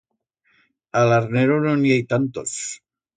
A 1.01 1.03
l'arnero 1.09 1.57
no 1.65 1.73
en 1.79 1.83
i 1.91 1.93
hei 1.97 2.01
tantos. 2.15 2.55